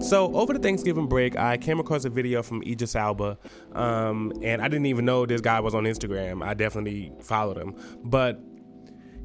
[0.00, 3.38] So over the Thanksgiving break, I came across a video from Idris Elba,
[3.74, 6.42] um, and I didn't even know this guy was on Instagram.
[6.42, 8.40] I definitely followed him, but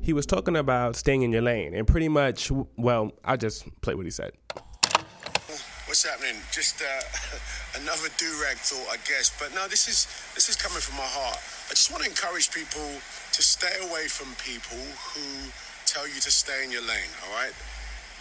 [0.02, 3.96] he was talking about staying in your lane, and pretty much, well, I'll just play
[3.96, 4.34] what he said.
[5.88, 6.36] What's happening?
[6.52, 6.86] Just uh,
[7.82, 9.32] another do-rag thought, I guess.
[9.40, 11.38] But no, this is this is coming from my heart.
[11.68, 12.86] I just want to encourage people
[13.32, 15.50] to stay away from people who
[15.86, 17.12] tell you to stay in your lane.
[17.26, 17.54] All right.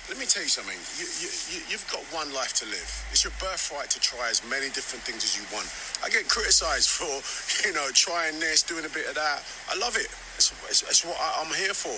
[0.08, 0.76] Let me tell you something.
[1.00, 2.88] You, you, you- you've got one life to live.
[3.10, 5.64] It's your birthright to try as many different things as you want.
[6.04, 7.08] I get criticized for,
[7.66, 9.40] you know, trying this, doing a bit of that.
[9.72, 10.12] I love it.
[10.36, 11.96] It's, it's, it's what I, I'm here for.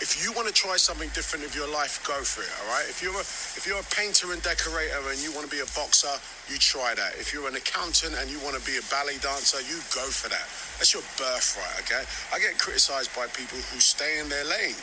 [0.00, 2.50] If you want to try something different of your life, go for it.
[2.64, 2.82] All right.
[2.90, 3.22] If you're a
[3.54, 6.10] if you're a painter and decorator and you want to be a boxer,
[6.50, 7.14] you try that.
[7.22, 10.26] If you're an accountant and you want to be a ballet dancer, you go for
[10.26, 10.42] that.
[10.82, 11.86] That's your birthright.
[11.86, 12.02] Okay.
[12.34, 14.74] I get criticized by people who stay in their lane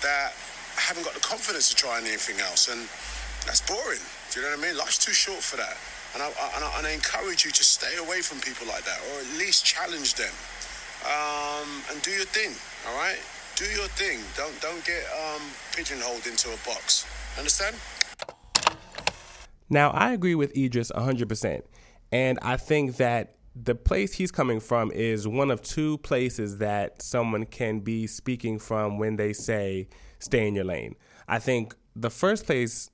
[0.00, 0.32] that
[0.76, 2.80] haven't got the confidence to try anything else, and
[3.46, 4.02] that's boring.
[4.30, 4.78] Do you know what I mean?
[4.78, 5.76] Life's too short for that,
[6.14, 8.84] and I, I, and I, and I encourage you to stay away from people like
[8.84, 10.32] that, or at least challenge them,
[11.04, 12.52] um, and do your thing.
[12.88, 13.18] All right,
[13.56, 14.20] do your thing.
[14.36, 15.42] Don't don't get um,
[15.76, 17.06] pigeonholed into a box.
[17.38, 17.76] Understand?
[19.72, 21.62] Now, I agree with Idris 100%.
[22.12, 27.00] And I think that the place he's coming from is one of two places that
[27.00, 29.88] someone can be speaking from when they say,
[30.22, 30.94] stay in your lane.
[31.28, 32.90] I think the first place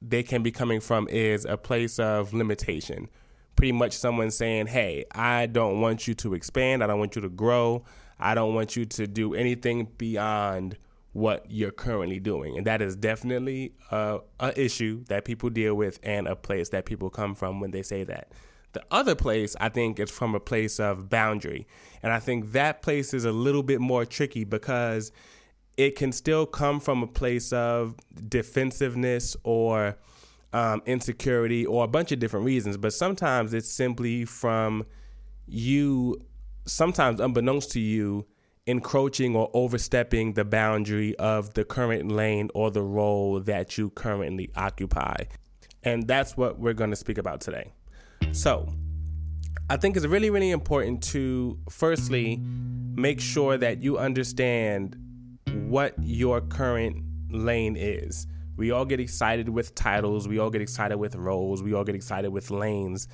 [0.00, 3.08] they can be coming from is a place of limitation.
[3.56, 6.82] Pretty much someone saying, hey, I don't want you to expand.
[6.82, 7.84] I don't want you to grow.
[8.18, 10.76] I don't want you to do anything beyond
[11.12, 12.56] what you're currently doing.
[12.56, 16.86] And that is definitely a, a issue that people deal with and a place that
[16.86, 18.32] people come from when they say that.
[18.72, 21.66] The other place, I think, is from a place of boundary.
[22.02, 25.12] And I think that place is a little bit more tricky because
[25.76, 27.94] it can still come from a place of
[28.28, 29.96] defensiveness or
[30.52, 32.76] um, insecurity or a bunch of different reasons.
[32.76, 34.86] But sometimes it's simply from
[35.46, 36.20] you,
[36.66, 38.26] sometimes unbeknownst to you,
[38.66, 44.50] encroaching or overstepping the boundary of the current lane or the role that you currently
[44.54, 45.16] occupy.
[45.82, 47.72] And that's what we're going to speak about today.
[48.30, 48.68] So,
[49.68, 52.36] I think it's really, really important to firstly
[52.94, 54.96] make sure that you understand
[55.68, 58.26] what your current lane is.
[58.56, 61.94] We all get excited with titles, we all get excited with roles, we all get
[61.94, 63.08] excited with lanes.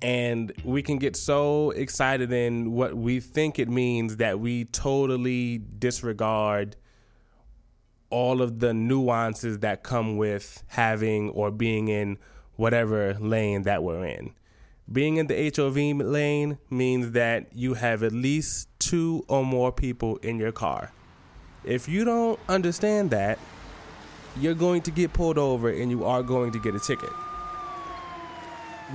[0.00, 5.58] And we can get so excited in what we think it means that we totally
[5.58, 6.76] disregard
[8.10, 12.18] all of the nuances that come with having or being in
[12.56, 14.34] whatever lane that we're in.
[14.90, 15.76] Being in the HOV
[16.06, 20.92] lane means that you have at least two or more people in your car.
[21.64, 23.38] If you don't understand that,
[24.36, 27.10] you're going to get pulled over and you are going to get a ticket.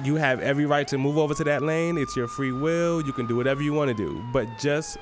[0.04, 1.98] You have every right to move over to that lane.
[1.98, 3.02] It's your free will.
[3.06, 4.24] You can do whatever you want to do.
[4.32, 4.98] But just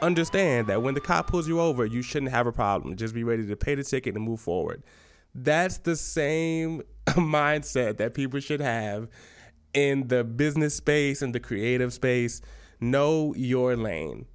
[0.00, 2.96] understand that when the cop pulls you over, you shouldn't have a problem.
[2.96, 4.82] Just be ready to pay the ticket and move forward.
[5.34, 9.08] That's the same mindset that people should have
[9.74, 12.40] in the business space and the creative space.
[12.80, 14.26] Know your lane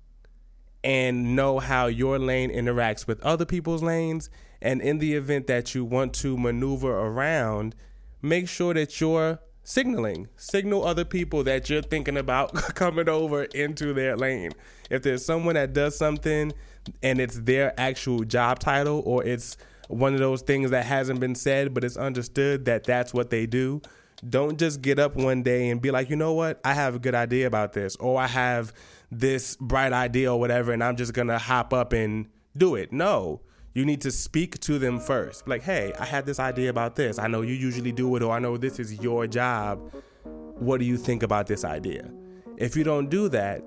[0.86, 4.30] and know how your lane interacts with other people's lanes.
[4.62, 7.74] And in the event that you want to maneuver around,
[8.22, 10.28] make sure that you're signaling.
[10.38, 14.52] Signal other people that you're thinking about coming over into their lane.
[14.92, 16.54] If there's someone that does something
[17.02, 19.58] and it's their actual job title or it's
[19.88, 23.48] one of those things that hasn't been said but it's understood that that's what they
[23.48, 23.82] do,
[24.28, 27.00] don't just get up one day and be like, you know what, I have a
[27.00, 28.74] good idea about this, or I have
[29.12, 32.28] this bright idea or whatever, and I'm just gonna hop up and
[32.58, 32.92] do it.
[32.92, 33.42] No,
[33.74, 35.48] you need to speak to them first.
[35.48, 37.20] Like, hey, I had this idea about this.
[37.20, 39.92] I know you usually do it, or I know this is your job.
[40.24, 42.10] What do you think about this idea?
[42.58, 43.62] If you don't do that,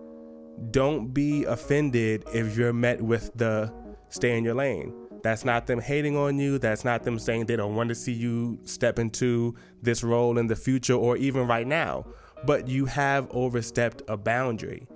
[0.71, 3.73] don't be offended if you're met with the
[4.09, 4.93] stay in your lane.
[5.23, 6.59] That's not them hating on you.
[6.59, 10.47] That's not them saying they don't want to see you step into this role in
[10.47, 12.07] the future or even right now.
[12.45, 14.87] But you have overstepped a boundary.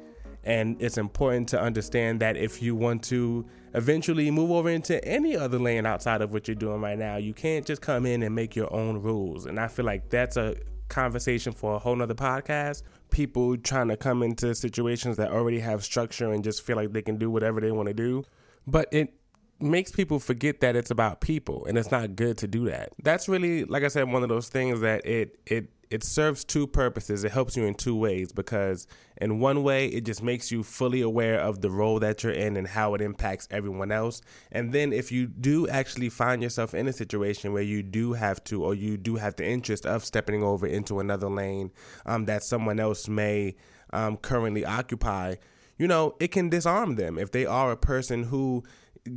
[0.44, 5.36] And it's important to understand that if you want to eventually move over into any
[5.36, 8.34] other lane outside of what you're doing right now, you can't just come in and
[8.34, 9.46] make your own rules.
[9.46, 10.56] And I feel like that's a
[10.88, 12.82] conversation for a whole nother podcast.
[13.10, 17.02] People trying to come into situations that already have structure and just feel like they
[17.02, 18.24] can do whatever they want to do.
[18.66, 19.14] But it
[19.62, 22.90] makes people forget that it's about people and it's not good to do that.
[23.02, 26.66] That's really like I said one of those things that it it it serves two
[26.66, 27.22] purposes.
[27.22, 28.86] It helps you in two ways because
[29.20, 32.56] in one way it just makes you fully aware of the role that you're in
[32.56, 34.22] and how it impacts everyone else.
[34.50, 38.42] And then if you do actually find yourself in a situation where you do have
[38.44, 41.70] to or you do have the interest of stepping over into another lane
[42.06, 43.54] um, that someone else may
[43.92, 45.34] um, currently occupy,
[45.76, 48.64] you know, it can disarm them if they are a person who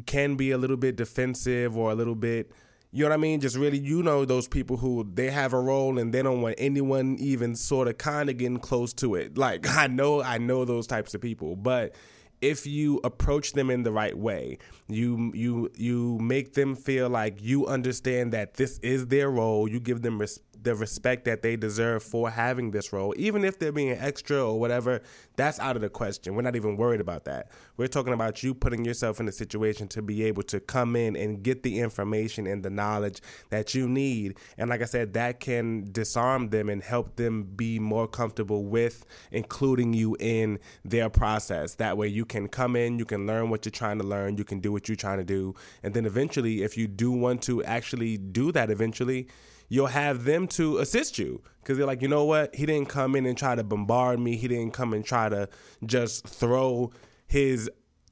[0.05, 2.51] can be a little bit defensive or a little bit
[2.95, 3.41] you know what I mean?
[3.41, 6.55] Just really, you know, those people who they have a role and they don't want
[6.57, 9.37] anyone even sort of kind of getting close to it.
[9.37, 11.93] Like, I know, I know those types of people, but
[12.41, 17.41] if you approach them in the right way you you you make them feel like
[17.41, 21.56] you understand that this is their role you give them res- the respect that they
[21.56, 25.01] deserve for having this role, even if they're being extra or whatever,
[25.38, 26.35] that's out of the question.
[26.35, 27.51] We're not even worried about that.
[27.77, 31.15] We're talking about you putting yourself in a situation to be able to come in
[31.15, 34.38] and get the information and the knowledge that you need.
[34.57, 39.06] And like I said, that can disarm them and help them be more comfortable with
[39.31, 41.75] including you in their process.
[41.75, 44.44] That way you can come in, you can learn what you're trying to learn, you
[44.44, 45.53] can do what you're trying to do.
[45.83, 49.27] And then eventually, if you do want to actually do that eventually,
[49.69, 52.56] you'll have them to assist you because they're like, you know what?
[52.56, 54.35] He didn't come in and try to bombard me.
[54.35, 55.50] He didn't come and try to
[55.85, 56.91] just throw
[57.27, 57.69] his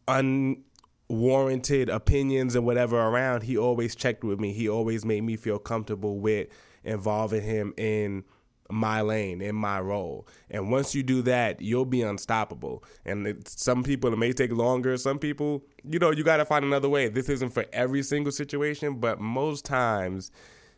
[0.07, 3.43] unwarranted opinions and whatever around.
[3.43, 4.53] He always checked with me.
[4.53, 6.47] He always made me feel comfortable with
[6.83, 8.23] involving him in
[8.69, 13.83] my lane in my role and once you do that you'll be unstoppable and some
[13.83, 17.07] people it may take longer some people you know you got to find another way
[17.07, 20.31] this isn't for every single situation but most times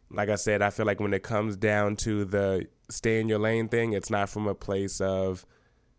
[0.09, 3.39] like I said, I feel like when it comes down to the stay in your
[3.39, 5.45] lane thing, it's not from a place of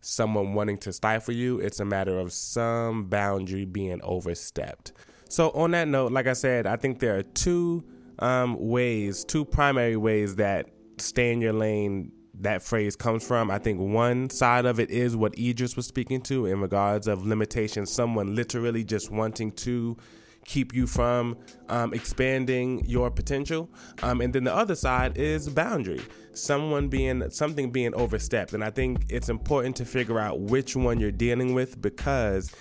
[0.01, 1.59] someone wanting to stifle you.
[1.59, 4.93] It's a matter of some boundary being overstepped.
[5.29, 7.83] So, on that note, like I said, I think there are two
[8.19, 10.67] um, ways, two primary ways that
[10.97, 13.49] stay in your lane that phrase comes from.
[13.49, 17.25] I think one side of it is what Idris was speaking to in regards of
[17.25, 19.97] limitations, someone literally just wanting to
[20.47, 21.37] keep you from
[21.69, 23.69] um, expanding your potential.
[24.01, 26.01] Um, and then the other side is boundary,
[26.33, 28.53] someone being something being overstepped.
[28.53, 32.51] And I think it's important to figure out which one you're dealing with because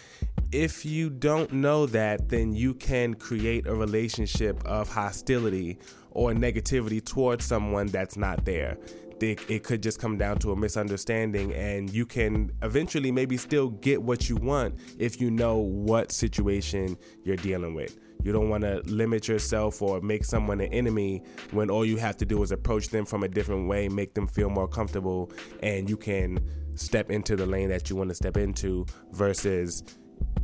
[0.57, 5.79] if you don't know that, then you can create a relationship of hostility
[6.13, 8.79] or negativity towards someone that's not there.
[9.21, 13.69] It, it could just come down to a misunderstanding and you can eventually maybe still
[13.69, 17.99] get what you want if you know what situation you're dealing with.
[18.25, 22.17] You don't want to limit yourself or make someone an enemy when all you have
[22.17, 25.31] to do is approach them from a different way make them feel more comfortable
[25.63, 26.41] and you can
[26.77, 29.83] step into the lane that you want to step into versus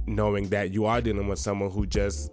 [0.06, 2.30] knowing that you are dealing with someone who just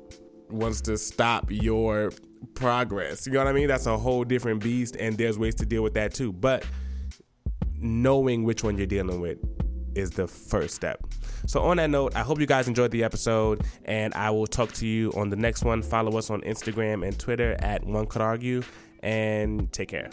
[0.50, 2.12] wants to stop your
[2.56, 3.28] progress.
[3.28, 3.68] You know what I mean?
[3.68, 6.32] That's a whole different beast, and there's ways to deal with that too.
[6.32, 6.66] But
[7.78, 9.38] knowing which one you're dealing with
[9.96, 11.00] is the first step.
[11.46, 14.72] So, on that note, I hope you guys enjoyed the episode, and I will talk
[14.74, 15.82] to you on the next one.
[15.82, 18.62] Follow us on Instagram and Twitter at One Could Argue,
[19.02, 20.10] and take care.